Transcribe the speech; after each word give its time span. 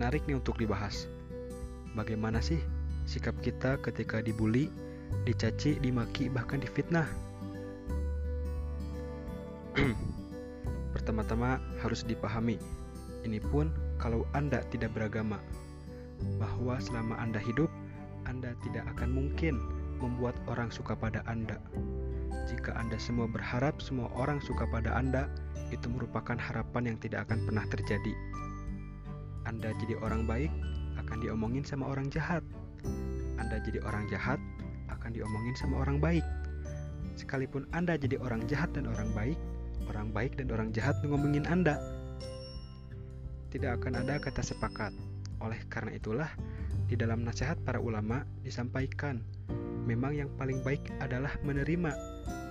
menarik 0.00 0.24
nih 0.24 0.40
untuk 0.40 0.56
dibahas. 0.56 1.04
Bagaimana 1.92 2.40
sih 2.40 2.56
sikap 3.04 3.36
kita 3.44 3.76
ketika 3.84 4.24
dibully, 4.24 4.72
dicaci, 5.28 5.76
dimaki, 5.76 6.32
bahkan 6.32 6.56
difitnah? 6.56 7.04
Pertama-tama 10.96 11.60
harus 11.84 12.00
dipahami, 12.00 12.56
ini 13.28 13.44
pun 13.44 13.68
kalau 14.00 14.24
Anda 14.32 14.64
tidak 14.72 14.96
beragama, 14.96 15.36
bahwa 16.40 16.80
selama 16.80 17.20
Anda 17.20 17.36
hidup, 17.36 17.68
Anda 18.24 18.56
tidak 18.64 18.88
akan 18.96 19.12
mungkin 19.12 19.60
membuat 20.00 20.32
orang 20.48 20.72
suka 20.72 20.96
pada 20.96 21.20
Anda. 21.28 21.60
Jika 22.48 22.72
Anda 22.72 22.96
semua 22.96 23.28
berharap 23.28 23.84
semua 23.84 24.08
orang 24.16 24.40
suka 24.40 24.64
pada 24.64 24.96
Anda, 24.96 25.28
itu 25.68 25.92
merupakan 25.92 26.40
harapan 26.40 26.88
yang 26.88 26.98
tidak 27.04 27.28
akan 27.28 27.44
pernah 27.44 27.68
terjadi. 27.68 28.16
Anda 29.50 29.74
jadi 29.82 29.98
orang 29.98 30.30
baik, 30.30 30.54
akan 30.94 31.26
diomongin 31.26 31.66
sama 31.66 31.90
orang 31.90 32.06
jahat. 32.06 32.46
Anda 33.34 33.58
jadi 33.58 33.82
orang 33.82 34.06
jahat, 34.06 34.38
akan 34.94 35.10
diomongin 35.10 35.58
sama 35.58 35.82
orang 35.82 35.98
baik. 35.98 36.22
Sekalipun 37.18 37.66
Anda 37.74 37.98
jadi 37.98 38.14
orang 38.22 38.46
jahat 38.46 38.70
dan 38.78 38.86
orang 38.86 39.10
baik, 39.10 39.34
orang 39.90 40.14
baik 40.14 40.38
dan 40.38 40.54
orang 40.54 40.70
jahat 40.70 40.94
ngomongin 41.02 41.50
Anda. 41.50 41.82
Tidak 43.50 43.82
akan 43.82 44.06
ada 44.06 44.22
kata 44.22 44.38
sepakat. 44.38 44.94
Oleh 45.42 45.58
karena 45.66 45.98
itulah, 45.98 46.30
di 46.86 46.94
dalam 46.94 47.26
nasihat 47.26 47.58
para 47.66 47.82
ulama 47.82 48.22
disampaikan, 48.46 49.18
memang 49.82 50.14
yang 50.14 50.30
paling 50.38 50.62
baik 50.62 50.94
adalah 51.02 51.34
menerima. 51.42 51.90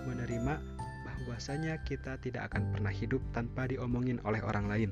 Menerima 0.03 0.79
bahwasanya 1.23 1.79
kita 1.87 2.19
tidak 2.19 2.51
akan 2.51 2.75
pernah 2.75 2.91
hidup 2.91 3.23
tanpa 3.31 3.71
diomongin 3.71 4.19
oleh 4.27 4.43
orang 4.43 4.67
lain. 4.67 4.91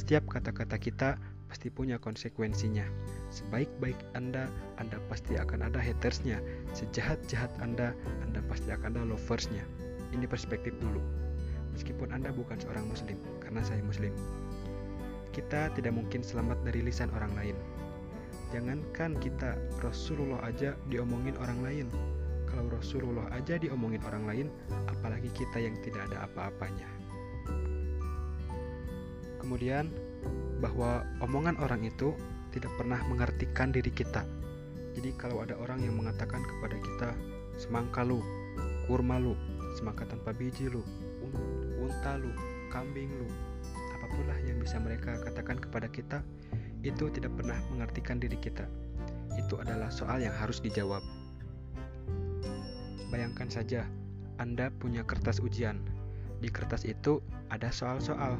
Setiap 0.00 0.32
kata-kata 0.32 0.80
kita 0.80 1.20
pasti 1.44 1.68
punya 1.68 2.00
konsekuensinya. 2.00 2.88
Sebaik-baik 3.28 4.00
Anda, 4.16 4.48
Anda 4.80 4.96
pasti 5.12 5.36
akan 5.36 5.68
ada 5.68 5.76
hatersnya. 5.76 6.40
Sejahat-jahat 6.72 7.52
Anda, 7.60 7.92
Anda 8.24 8.40
pasti 8.48 8.72
akan 8.72 8.96
ada 8.96 9.04
loversnya. 9.04 9.60
Ini 10.16 10.24
perspektif 10.24 10.72
dulu. 10.80 11.04
Meskipun 11.76 12.16
Anda 12.16 12.32
bukan 12.32 12.56
seorang 12.56 12.88
muslim, 12.88 13.20
karena 13.44 13.60
saya 13.60 13.84
muslim. 13.84 14.16
Kita 15.36 15.68
tidak 15.76 15.92
mungkin 15.92 16.24
selamat 16.24 16.64
dari 16.64 16.80
lisan 16.80 17.12
orang 17.12 17.36
lain. 17.36 17.56
Jangankan 18.56 19.20
kita, 19.20 19.52
Rasulullah 19.84 20.40
aja 20.48 20.80
diomongin 20.88 21.36
orang 21.44 21.60
lain. 21.60 21.86
Kalau 22.48 22.72
Rasulullah 22.72 23.28
aja 23.36 23.60
diomongin 23.60 24.00
orang 24.08 24.24
lain, 24.24 24.46
apalagi 24.88 25.28
kita 25.36 25.60
yang 25.60 25.76
tidak 25.84 26.08
ada 26.08 26.24
apa-apanya. 26.24 26.88
Kemudian, 29.50 29.90
bahwa 30.62 31.02
omongan 31.18 31.58
orang 31.58 31.82
itu 31.82 32.14
tidak 32.54 32.70
pernah 32.78 33.02
mengartikan 33.10 33.74
diri 33.74 33.90
kita. 33.90 34.22
Jadi 34.94 35.10
kalau 35.18 35.42
ada 35.42 35.58
orang 35.58 35.82
yang 35.82 35.98
mengatakan 35.98 36.38
kepada 36.38 36.78
kita, 36.78 37.10
semangka 37.58 38.06
lu, 38.06 38.22
kurma 38.86 39.18
lu, 39.18 39.34
semangka 39.74 40.06
tanpa 40.06 40.30
biji 40.30 40.70
lu, 40.70 40.86
unta 41.82 42.14
lu, 42.22 42.30
kambing 42.70 43.10
lu, 43.10 43.26
apa 43.98 44.06
pun 44.14 44.22
lah 44.30 44.38
yang 44.46 44.62
bisa 44.62 44.78
mereka 44.78 45.18
katakan 45.18 45.58
kepada 45.58 45.90
kita, 45.90 46.22
itu 46.86 47.10
tidak 47.10 47.34
pernah 47.34 47.58
mengartikan 47.74 48.22
diri 48.22 48.38
kita. 48.38 48.70
Itu 49.34 49.58
adalah 49.58 49.90
soal 49.90 50.22
yang 50.22 50.34
harus 50.38 50.62
dijawab. 50.62 51.02
Bayangkan 53.10 53.50
saja, 53.50 53.82
Anda 54.38 54.70
punya 54.70 55.02
kertas 55.02 55.42
ujian. 55.42 55.82
Di 56.38 56.46
kertas 56.54 56.86
itu 56.86 57.18
ada 57.50 57.74
soal-soal. 57.74 58.38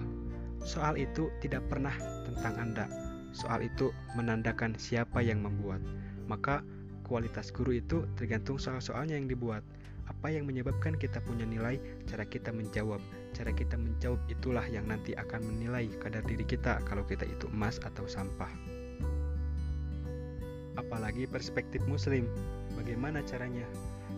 Soal 0.64 1.00
itu 1.00 1.32
tidak 1.40 1.64
pernah 1.72 1.94
tentang 2.24 2.54
Anda, 2.60 2.86
Soal 3.30 3.62
itu 3.62 3.94
menandakan 4.18 4.74
siapa 4.74 5.22
yang 5.22 5.42
membuat. 5.42 5.78
Maka 6.26 6.66
kualitas 7.06 7.54
guru 7.54 7.78
itu 7.78 8.06
tergantung 8.18 8.58
soal-soalnya 8.58 9.18
yang 9.18 9.30
dibuat. 9.30 9.62
Apa 10.10 10.34
yang 10.34 10.42
menyebabkan 10.50 10.98
kita 10.98 11.22
punya 11.22 11.46
nilai, 11.46 11.78
cara 12.10 12.26
kita 12.26 12.50
menjawab. 12.50 12.98
Cara 13.30 13.54
kita 13.54 13.78
menjawab 13.78 14.18
itulah 14.26 14.66
yang 14.66 14.90
nanti 14.90 15.14
akan 15.14 15.46
menilai 15.46 15.86
kadar 16.02 16.26
diri 16.26 16.42
kita 16.42 16.82
kalau 16.82 17.06
kita 17.06 17.22
itu 17.22 17.46
emas 17.54 17.78
atau 17.86 18.02
sampah. 18.10 18.50
Apalagi 20.74 21.30
perspektif 21.30 21.78
muslim, 21.86 22.26
bagaimana 22.74 23.22
caranya? 23.22 23.66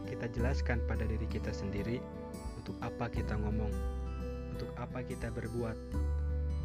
Kita 0.08 0.28
jelaskan 0.32 0.81
pada 0.88 1.04
diri 1.04 1.28
kita 1.28 1.52
sendiri 1.52 2.00
untuk 2.56 2.76
apa 2.81 3.12
kita 3.12 3.36
ngomong, 3.36 3.72
untuk 4.56 4.72
apa 4.81 5.04
kita 5.04 5.28
berbuat, 5.28 5.76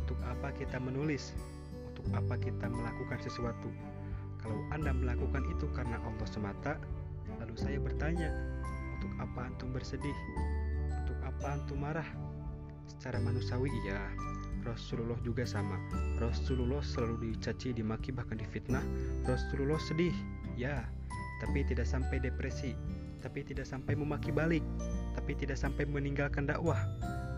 untuk 0.08 0.24
apa 0.24 0.56
kita 0.56 0.80
menulis, 0.80 1.36
untuk 1.92 2.08
apa 2.16 2.40
kita 2.40 2.72
melakukan 2.72 3.20
sesuatu. 3.20 3.68
Kalau 4.40 4.56
Anda 4.72 4.96
melakukan 4.96 5.44
itu 5.52 5.68
karena 5.76 6.00
Allah 6.00 6.24
semata, 6.32 6.80
lalu 7.44 7.52
saya 7.60 7.76
bertanya, 7.76 8.32
untuk 8.96 9.12
apa 9.20 9.52
antum 9.52 9.76
bersedih? 9.76 10.16
Untuk 11.04 11.20
apa 11.28 11.60
antum 11.60 11.84
marah? 11.84 12.08
Secara 12.88 13.20
manusiawi 13.20 13.68
iya, 13.84 14.00
Rasulullah 14.64 15.20
juga 15.28 15.44
sama. 15.44 15.76
Rasulullah 16.24 16.80
selalu 16.80 17.36
dicaci, 17.36 17.76
dimaki, 17.76 18.16
bahkan 18.16 18.40
difitnah. 18.40 18.88
Rasulullah 19.28 19.76
sedih, 19.92 20.16
ya, 20.56 20.88
tapi 21.44 21.68
tidak 21.68 21.84
sampai 21.84 22.24
depresi, 22.24 22.80
tapi 23.20 23.44
tidak 23.44 23.68
sampai 23.68 24.00
memaki 24.00 24.32
balik, 24.32 24.64
tapi 25.20 25.36
tidak 25.36 25.60
sampai 25.60 25.84
meninggalkan 25.84 26.48
dakwah 26.48 26.80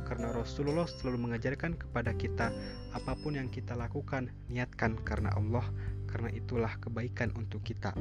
karena 0.10 0.34
Rasulullah 0.34 0.90
selalu 0.90 1.30
mengajarkan 1.30 1.78
kepada 1.78 2.18
kita 2.18 2.50
apa 2.98 3.14
pun 3.22 3.38
yang 3.38 3.46
kita 3.54 3.78
lakukan 3.78 4.34
niatkan 4.50 4.98
karena 5.06 5.30
Allah 5.38 5.62
karena 6.10 6.34
itulah 6.34 6.74
kebaikan 6.82 7.30
untuk 7.38 7.62
kita. 7.62 7.94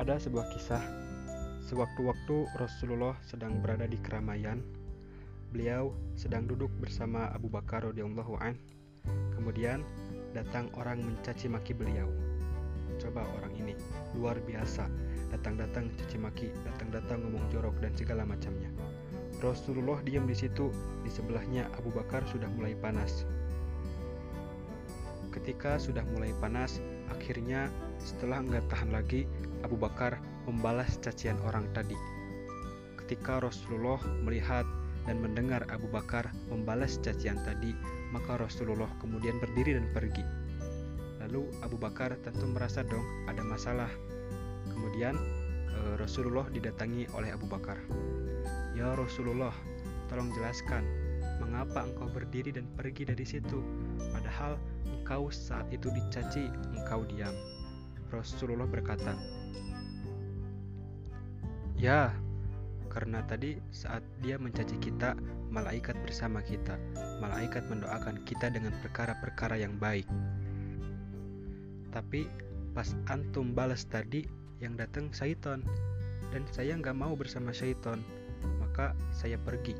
Ada 0.00 0.16
sebuah 0.16 0.48
kisah. 0.56 0.80
Sewaktu-waktu 1.68 2.48
Rasulullah 2.56 3.20
sedang 3.28 3.60
berada 3.60 3.84
di 3.84 4.00
keramaian 4.00 4.64
beliau 5.52 5.92
sedang 6.16 6.48
duduk 6.48 6.72
bersama 6.80 7.28
Abu 7.36 7.52
Bakar 7.52 7.84
radhiyallahu 7.84 8.40
an. 8.40 8.56
Kemudian 9.36 9.84
datang 10.32 10.72
orang 10.80 11.04
mencaci 11.04 11.52
maki 11.52 11.76
beliau. 11.76 12.08
Coba 12.96 13.28
orang 13.36 13.52
ini 13.60 13.76
luar 14.16 14.40
biasa. 14.40 14.88
Datang-datang 15.28 15.92
caci 16.00 16.16
maki 16.16 16.48
datang-datang 16.64 17.20
ngomong 17.28 17.44
jorok 17.52 17.76
dan 17.84 17.92
segala 17.92 18.24
macamnya 18.24 18.72
Rasulullah 19.38 20.02
diam 20.02 20.26
di 20.26 20.34
situ, 20.34 20.74
di 21.06 21.10
sebelahnya 21.10 21.70
Abu 21.78 21.94
Bakar 21.94 22.26
sudah 22.26 22.50
mulai 22.58 22.74
panas. 22.74 23.22
Ketika 25.30 25.78
sudah 25.78 26.02
mulai 26.10 26.34
panas, 26.42 26.82
akhirnya 27.06 27.70
setelah 28.02 28.42
enggak 28.42 28.66
tahan 28.66 28.90
lagi, 28.90 29.30
Abu 29.62 29.78
Bakar 29.78 30.18
membalas 30.50 30.98
cacian 30.98 31.38
orang 31.46 31.70
tadi. 31.70 31.94
Ketika 32.98 33.38
Rasulullah 33.38 34.02
melihat 34.26 34.66
dan 35.06 35.22
mendengar 35.22 35.62
Abu 35.70 35.86
Bakar 35.86 36.34
membalas 36.50 36.98
cacian 36.98 37.38
tadi, 37.46 37.72
maka 38.10 38.42
Rasulullah 38.42 38.90
kemudian 38.98 39.38
berdiri 39.38 39.78
dan 39.78 39.86
pergi. 39.94 40.26
Lalu 41.22 41.46
Abu 41.62 41.78
Bakar 41.78 42.18
tentu 42.26 42.48
merasa 42.50 42.82
dong 42.82 43.04
ada 43.30 43.40
masalah. 43.46 43.90
Kemudian 44.66 45.14
eh, 45.70 45.94
Rasulullah 45.94 46.50
didatangi 46.50 47.06
oleh 47.14 47.30
Abu 47.30 47.46
Bakar. 47.46 47.78
Ya 48.78 48.94
Rasulullah, 48.94 49.50
tolong 50.06 50.30
jelaskan, 50.38 50.86
mengapa 51.42 51.82
engkau 51.82 52.06
berdiri 52.14 52.54
dan 52.54 52.62
pergi 52.78 53.10
dari 53.10 53.26
situ, 53.26 53.58
padahal 54.14 54.54
engkau 54.86 55.34
saat 55.34 55.66
itu 55.74 55.90
dicaci, 55.90 56.46
engkau 56.78 57.02
diam. 57.10 57.34
Rasulullah 58.14 58.70
berkata, 58.70 59.18
Ya, 61.74 62.14
karena 62.86 63.18
tadi 63.26 63.58
saat 63.74 64.06
dia 64.22 64.38
mencaci 64.38 64.78
kita, 64.78 65.18
malaikat 65.50 65.98
bersama 66.06 66.38
kita. 66.38 66.78
Malaikat 67.18 67.66
mendoakan 67.66 68.22
kita 68.30 68.46
dengan 68.46 68.78
perkara-perkara 68.78 69.58
yang 69.58 69.74
baik. 69.74 70.06
Tapi 71.90 72.30
pas 72.78 72.94
antum 73.10 73.58
balas 73.58 73.82
tadi, 73.90 74.22
yang 74.62 74.78
datang 74.78 75.10
syaiton. 75.10 75.66
Dan 76.30 76.46
saya 76.54 76.78
nggak 76.78 76.94
mau 76.94 77.18
bersama 77.18 77.50
syaiton 77.50 78.06
maka 78.78 78.94
saya 79.10 79.34
pergi. 79.42 79.74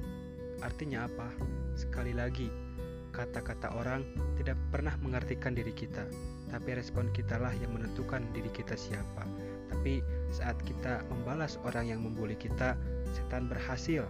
Artinya 0.58 1.06
apa? 1.06 1.30
Sekali 1.78 2.10
lagi, 2.10 2.50
kata-kata 3.14 3.70
orang 3.78 4.02
tidak 4.34 4.58
pernah 4.74 4.90
mengartikan 4.98 5.54
diri 5.54 5.70
kita, 5.70 6.02
tapi 6.50 6.74
respon 6.74 7.06
kitalah 7.14 7.54
yang 7.62 7.78
menentukan 7.78 8.26
diri 8.34 8.50
kita 8.50 8.74
siapa. 8.74 9.22
Tapi 9.70 10.02
saat 10.34 10.58
kita 10.66 11.06
membalas 11.14 11.62
orang 11.62 11.94
yang 11.94 12.02
membuli 12.02 12.34
kita, 12.34 12.74
setan 13.14 13.46
berhasil. 13.46 14.02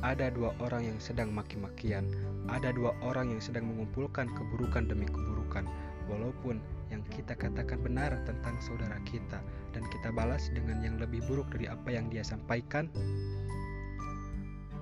Ada 0.00 0.32
dua 0.32 0.56
orang 0.64 0.88
yang 0.88 0.96
sedang 1.04 1.36
maki-makian, 1.36 2.08
ada 2.48 2.72
dua 2.72 2.96
orang 3.04 3.28
yang 3.28 3.44
sedang 3.44 3.68
mengumpulkan 3.68 4.24
keburukan 4.32 4.88
demi 4.88 5.04
keburukan, 5.04 5.68
walaupun 6.10 6.58
yang 6.90 7.06
kita 7.14 7.38
katakan 7.38 7.78
benar 7.80 8.10
tentang 8.26 8.58
saudara 8.58 8.98
kita 9.06 9.38
dan 9.70 9.86
kita 9.94 10.10
balas 10.10 10.50
dengan 10.50 10.82
yang 10.82 10.98
lebih 10.98 11.22
buruk 11.30 11.46
dari 11.54 11.70
apa 11.70 11.88
yang 11.94 12.10
dia 12.10 12.26
sampaikan, 12.26 12.90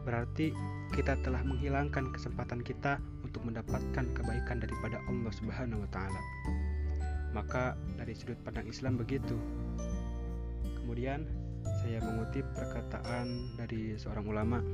berarti 0.08 0.56
kita 0.96 1.20
telah 1.20 1.44
menghilangkan 1.44 2.08
kesempatan 2.16 2.64
kita 2.64 2.96
untuk 3.20 3.44
mendapatkan 3.44 4.08
kebaikan 4.16 4.56
daripada 4.56 4.96
Allah 5.04 5.32
Subhanahu 5.36 5.84
wa 5.84 5.90
taala. 5.92 6.22
Maka 7.36 7.76
dari 8.00 8.16
sudut 8.16 8.40
pandang 8.40 8.64
Islam 8.72 8.96
begitu. 8.96 9.36
Kemudian 10.80 11.28
saya 11.84 12.00
mengutip 12.00 12.48
perkataan 12.56 13.52
dari 13.60 14.00
seorang 14.00 14.24
ulama. 14.24 14.64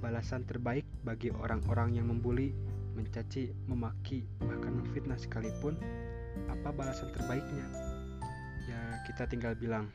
Balasan 0.00 0.48
terbaik 0.48 0.88
bagi 1.04 1.28
orang-orang 1.28 2.00
yang 2.00 2.08
membuli, 2.08 2.56
mencaci, 2.96 3.52
memaki, 3.68 4.24
bahkan 4.40 4.72
memfitnah 4.72 5.20
sekalipun, 5.20 5.76
apa 6.48 6.72
balasan 6.72 7.12
terbaiknya? 7.12 7.68
Ya, 8.66 8.80
kita 9.04 9.28
tinggal 9.28 9.52
bilang, 9.54 9.92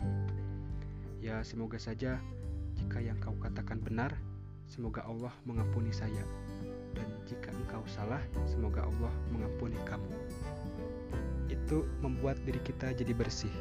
ya 1.19 1.41
semoga 1.41 1.81
saja 1.81 2.21
jika 2.77 3.01
yang 3.01 3.17
kau 3.17 3.35
katakan 3.41 3.81
benar, 3.81 4.13
semoga 4.69 5.03
Allah 5.09 5.33
mengampuni 5.43 5.91
saya. 5.91 6.23
Dan 6.91 7.07
jika 7.25 7.51
engkau 7.51 7.83
salah, 7.87 8.19
semoga 8.45 8.83
Allah 8.83 9.13
mengampuni 9.31 9.79
kamu. 9.87 10.11
Itu 11.51 11.87
membuat 11.99 12.39
diri 12.43 12.59
kita 12.63 12.95
jadi 12.95 13.11
bersih. 13.15 13.51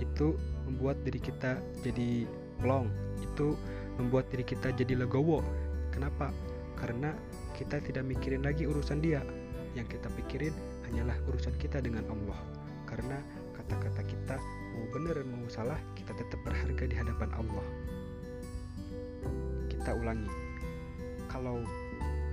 Itu 0.00 0.36
membuat 0.68 1.00
diri 1.04 1.20
kita 1.20 1.60
jadi 1.84 2.28
plong. 2.60 2.88
Itu 3.20 3.56
membuat 3.96 4.28
diri 4.32 4.44
kita 4.44 4.72
jadi 4.72 5.04
legowo. 5.04 5.40
Kenapa? 5.92 6.32
Karena 6.76 7.14
kita 7.54 7.80
tidak 7.80 8.04
mikirin 8.04 8.42
lagi 8.42 8.66
urusan 8.66 9.00
dia. 9.00 9.22
Yang 9.78 9.98
kita 9.98 10.08
pikirin 10.18 10.54
hanyalah 10.90 11.16
urusan 11.30 11.54
kita 11.56 11.78
dengan 11.80 12.06
Allah. 12.10 12.38
Karena 12.84 13.18
kata-kata 13.54 14.02
kita 14.04 14.36
mau 14.74 14.86
benar 14.90 15.22
mau 15.24 15.46
salah, 15.46 15.78
kita 15.94 16.12
tetap 16.18 16.42
berharga 16.42 16.84
di 16.84 16.94
hadapan 16.98 17.30
Allah 17.34 17.66
kita 19.84 20.00
ulangi. 20.00 20.32
Kalau 21.28 21.60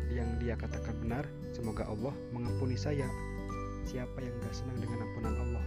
yang 0.08 0.40
dia 0.40 0.56
katakan 0.56 0.96
benar, 1.04 1.28
semoga 1.52 1.84
Allah 1.84 2.16
mengampuni 2.32 2.80
saya. 2.80 3.04
Siapa 3.84 4.24
yang 4.24 4.32
gak 4.40 4.56
senang 4.56 4.80
dengan 4.80 5.04
ampunan 5.04 5.36
Allah? 5.36 5.66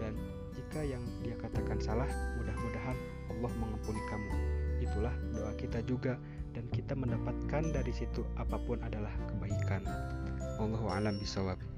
Dan 0.00 0.16
jika 0.56 0.80
yang 0.80 1.04
dia 1.20 1.36
katakan 1.36 1.76
salah, 1.76 2.08
mudah-mudahan 2.40 2.96
Allah 3.36 3.52
mengampuni 3.60 4.00
kamu. 4.08 4.32
Itulah 4.80 5.12
doa 5.36 5.52
kita 5.60 5.84
juga 5.84 6.16
dan 6.54 6.64
kita 6.70 6.94
mendapatkan 6.94 7.74
dari 7.74 7.90
situ 7.90 8.22
apa 8.38 8.56
pun 8.62 8.78
adalah 8.86 9.10
kebaikan. 9.26 9.82
Allahu 10.62 10.86
a'lam 10.86 11.18
bishawab. 11.18 11.73